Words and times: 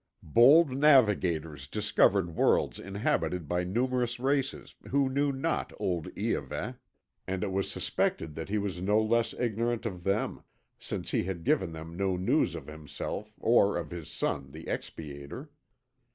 Bold 0.23 0.71
navigators 0.71 1.67
discovered 1.67 2.33
worlds 2.35 2.79
inhabited 2.79 3.47
by 3.47 3.63
numerous 3.63 4.19
races 4.19 4.73
who 4.89 5.07
knew 5.11 5.31
not 5.31 5.71
old 5.79 6.07
Iahveh, 6.15 6.77
and 7.27 7.43
it 7.43 7.51
was 7.51 7.69
suspected 7.69 8.33
that 8.33 8.49
he 8.49 8.57
was 8.57 8.81
no 8.81 8.99
less 8.99 9.35
ignorant 9.35 9.85
of 9.85 10.03
them, 10.03 10.41
since 10.79 11.11
he 11.11 11.25
had 11.25 11.43
given 11.43 11.71
them 11.71 11.95
no 11.95 12.17
news 12.17 12.55
of 12.55 12.65
himself 12.65 13.35
or 13.39 13.77
of 13.77 13.91
his 13.91 14.09
son 14.09 14.49
the 14.49 14.63
expiator. 14.63 15.49